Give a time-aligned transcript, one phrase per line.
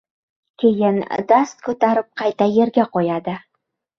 [0.61, 0.95] Keyin
[1.33, 3.37] dast ko‘tarib, qayta yerga qo‘yadi.